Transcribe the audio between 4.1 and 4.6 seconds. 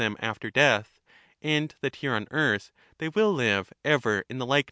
the truth.